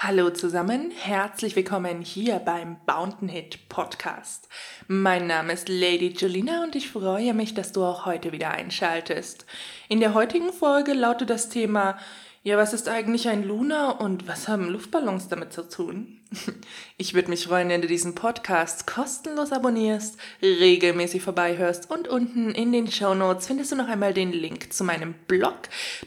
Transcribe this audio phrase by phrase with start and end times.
[0.00, 4.48] Hallo zusammen, herzlich willkommen hier beim Bountain Hit Podcast.
[4.86, 9.44] Mein Name ist Lady Julina und ich freue mich, dass du auch heute wieder einschaltest.
[9.88, 11.98] In der heutigen Folge lautet das Thema
[12.42, 16.18] ja, was ist eigentlich ein Luna und was haben Luftballons damit zu tun?
[17.00, 22.72] Ich würde mich freuen, wenn du diesen Podcast kostenlos abonnierst, regelmäßig vorbeihörst und unten in
[22.72, 25.56] den Show Notes findest du noch einmal den Link zu meinem Blog.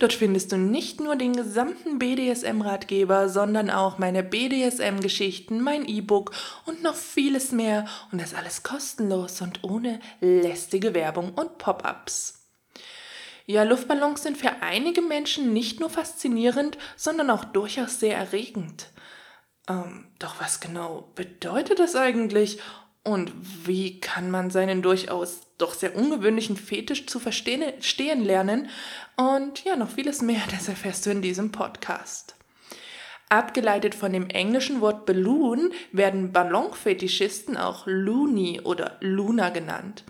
[0.00, 6.32] Dort findest du nicht nur den gesamten BDSM-Ratgeber, sondern auch meine BDSM-Geschichten, mein E-Book
[6.66, 12.39] und noch vieles mehr und das alles kostenlos und ohne lästige Werbung und Pop-ups.
[13.46, 18.88] Ja, Luftballons sind für einige Menschen nicht nur faszinierend, sondern auch durchaus sehr erregend.
[19.68, 22.58] Ähm, doch was genau bedeutet das eigentlich?
[23.02, 23.32] Und
[23.66, 28.68] wie kann man seinen durchaus doch sehr ungewöhnlichen Fetisch zu verstehen lernen?
[29.16, 32.36] Und ja, noch vieles mehr, das erfährst du in diesem Podcast.
[33.30, 40.04] Abgeleitet von dem englischen Wort Balloon werden Ballonfetischisten auch Loony oder Luna genannt.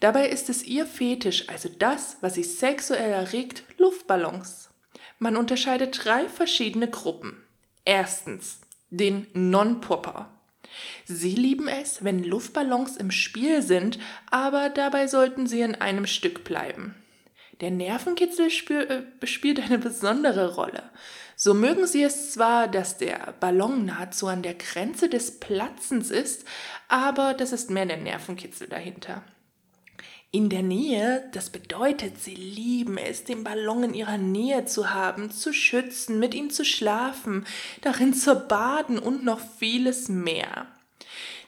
[0.00, 4.70] Dabei ist es ihr Fetisch, also das, was sie sexuell erregt, Luftballons.
[5.18, 7.42] Man unterscheidet drei verschiedene Gruppen.
[7.84, 10.30] Erstens den Non-Popper.
[11.06, 13.98] Sie lieben es, wenn Luftballons im Spiel sind,
[14.30, 16.94] aber dabei sollten sie in einem Stück bleiben.
[17.62, 20.82] Der Nervenkitzel äh, spielt eine besondere Rolle.
[21.36, 26.44] So mögen sie es zwar, dass der Ballon nahezu an der Grenze des Platzens ist,
[26.88, 29.24] aber das ist mehr der Nervenkitzel dahinter
[30.30, 35.30] in der Nähe, das bedeutet, sie lieben es, den Ballon in ihrer Nähe zu haben,
[35.30, 37.46] zu schützen, mit ihm zu schlafen,
[37.80, 40.66] darin zu baden und noch vieles mehr.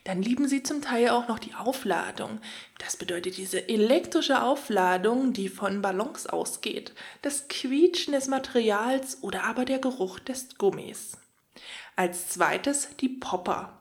[0.05, 2.41] Dann lieben sie zum Teil auch noch die Aufladung.
[2.79, 9.67] Das bedeutet diese elektrische Aufladung, die von Ballons ausgeht, das Quietschen des Materials oder aber
[9.67, 11.19] der Geruch des Gummis.
[11.95, 13.78] Als zweites die Popper.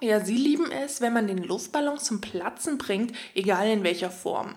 [0.00, 4.54] Ja, sie lieben es, wenn man den Luftballon zum Platzen bringt, egal in welcher Form.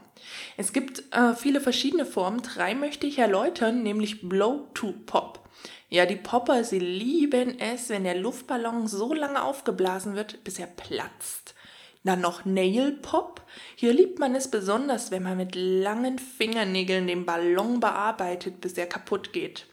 [0.56, 2.44] Es gibt äh, viele verschiedene Formen.
[2.44, 5.50] Drei möchte ich erläutern, nämlich Blow to Pop.
[5.90, 10.68] Ja, die Popper, sie lieben es, wenn der Luftballon so lange aufgeblasen wird, bis er
[10.68, 11.56] platzt.
[12.04, 13.42] Dann noch Nail Pop.
[13.76, 18.88] Hier liebt man es besonders, wenn man mit langen Fingernägeln den Ballon bearbeitet, bis er
[18.88, 19.66] kaputt geht.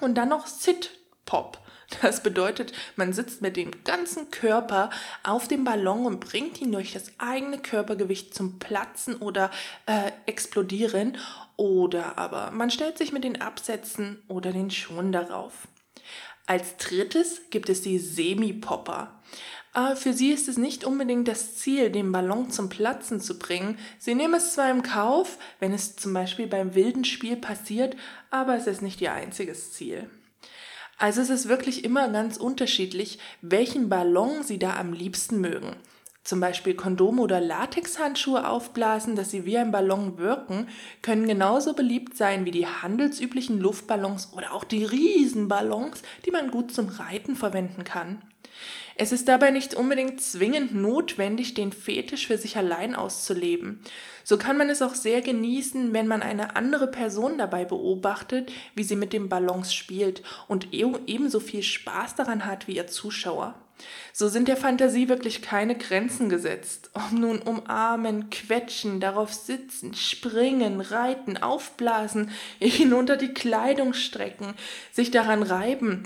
[0.00, 0.90] Und dann noch Sit
[1.26, 1.58] Pop.
[2.00, 4.90] Das bedeutet, man sitzt mit dem ganzen Körper
[5.22, 9.50] auf dem Ballon und bringt ihn durch das eigene Körpergewicht zum Platzen oder
[9.86, 11.18] äh, explodieren.
[11.56, 15.68] Oder aber man stellt sich mit den Absätzen oder den Schuhen darauf.
[16.46, 19.20] Als drittes gibt es die Semi-Popper.
[19.72, 23.76] Aber für sie ist es nicht unbedingt das Ziel, den Ballon zum Platzen zu bringen.
[23.98, 27.96] Sie nehmen es zwar im Kauf, wenn es zum Beispiel beim wilden Spiel passiert,
[28.30, 30.08] aber es ist nicht ihr einziges Ziel.
[30.98, 35.76] Also es ist wirklich immer ganz unterschiedlich, welchen Ballon Sie da am liebsten mögen.
[36.24, 40.68] Zum Beispiel Kondome oder Latexhandschuhe aufblasen, dass sie wie ein Ballon wirken,
[41.02, 46.72] können genauso beliebt sein wie die handelsüblichen Luftballons oder auch die Riesenballons, die man gut
[46.72, 48.22] zum Reiten verwenden kann.
[48.96, 53.80] Es ist dabei nicht unbedingt zwingend notwendig, den Fetisch für sich allein auszuleben.
[54.22, 58.84] So kann man es auch sehr genießen, wenn man eine andere Person dabei beobachtet, wie
[58.84, 63.56] sie mit dem Ballons spielt und e- ebenso viel Spaß daran hat wie ihr Zuschauer.
[64.12, 66.90] So sind der Fantasie wirklich keine Grenzen gesetzt.
[66.94, 74.54] Ob nun umarmen, quetschen, darauf sitzen, springen, reiten, aufblasen, hinunter die Kleidung strecken,
[74.92, 76.04] sich daran reiben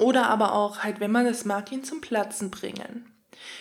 [0.00, 3.06] oder aber auch halt, wenn man es mag, ihn zum Platzen bringen.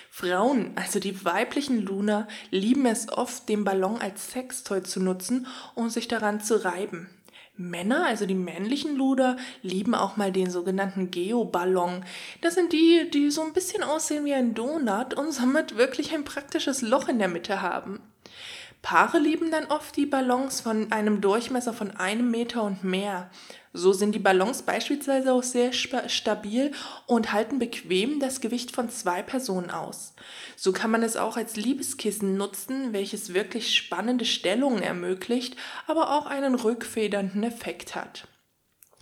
[0.10, 5.90] Frauen, also die weiblichen Luna, lieben es oft, den Ballon als Sextoy zu nutzen und
[5.90, 7.10] sich daran zu reiben.
[7.56, 12.04] Männer, also die männlichen Luder, lieben auch mal den sogenannten Geoballon.
[12.42, 16.24] Das sind die, die so ein bisschen aussehen wie ein Donut und somit wirklich ein
[16.24, 18.00] praktisches Loch in der Mitte haben.
[18.82, 23.30] Paare lieben dann oft die Ballons von einem Durchmesser von einem Meter und mehr.
[23.74, 26.72] So sind die Ballons beispielsweise auch sehr stabil
[27.06, 30.14] und halten bequem das Gewicht von zwei Personen aus.
[30.58, 35.56] So kann man es auch als Liebeskissen nutzen, welches wirklich spannende Stellungen ermöglicht,
[35.88, 38.28] aber auch einen rückfedernden Effekt hat.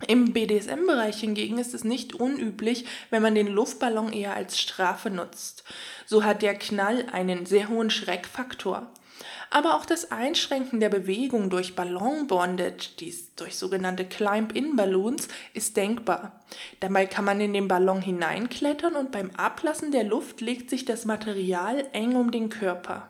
[0.07, 5.63] Im BDSM-Bereich hingegen ist es nicht unüblich, wenn man den Luftballon eher als Strafe nutzt.
[6.05, 8.93] So hat der Knall einen sehr hohen Schreckfaktor.
[9.49, 16.39] Aber auch das Einschränken der Bewegung durch Ballon-Bondage, dies durch sogenannte Climb-In-Balloons, ist denkbar.
[16.79, 21.05] Dabei kann man in den Ballon hineinklettern und beim Ablassen der Luft legt sich das
[21.05, 23.09] Material eng um den Körper.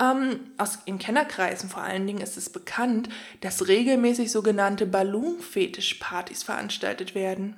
[0.00, 3.08] Ähm, aus, in Kennerkreisen vor allen Dingen ist es bekannt,
[3.42, 7.56] dass regelmäßig sogenannte Ballonfetischpartys veranstaltet werden.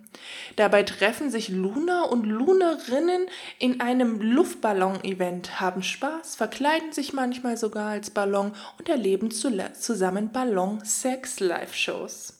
[0.57, 3.27] Dabei treffen sich Luna und Lunerinnen
[3.59, 12.35] in einem Luftballon-Event, haben Spaß, verkleiden sich manchmal sogar als Ballon und erleben zusammen Ballon-Sex-Live-Shows.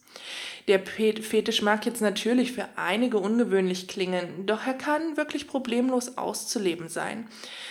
[0.69, 6.89] Der Fetisch mag jetzt natürlich für einige ungewöhnlich klingen, doch er kann wirklich problemlos auszuleben
[6.89, 7.29] sein.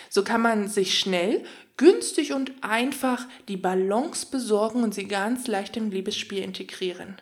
[0.09, 1.43] So kann man sich schnell,
[1.75, 7.17] günstig und einfach die Ballons besorgen und sie ganz leicht im Liebesspiel integrieren.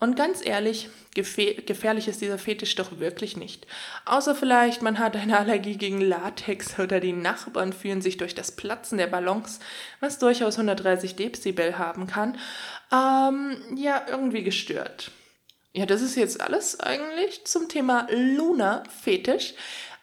[0.00, 3.66] Und ganz ehrlich, gefährlich ist dieser Fetisch doch wirklich nicht.
[4.04, 8.52] Außer vielleicht, man hat eine Allergie gegen Latex oder die Nachbarn fühlen sich durch das
[8.52, 9.58] Platzen der Ballons,
[9.98, 12.38] was durchaus 130 Dezibel haben kann,
[12.92, 15.10] ähm, ja, irgendwie gestört.
[15.72, 19.54] Ja, das ist jetzt alles eigentlich zum Thema Luna-Fetisch.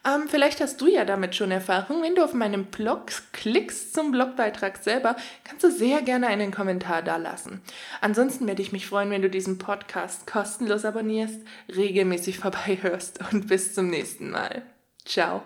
[0.06, 2.02] Ähm, vielleicht hast du ja damit schon Erfahrung.
[2.02, 7.02] Wenn du auf meinem Blog klickst zum Blogbeitrag selber, kannst du sehr gerne einen Kommentar
[7.02, 7.60] da lassen.
[8.00, 11.40] Ansonsten werde ich mich freuen, wenn du diesen Podcast kostenlos abonnierst,
[11.74, 14.62] regelmäßig vorbeihörst und bis zum nächsten Mal.
[15.04, 15.42] Ciao.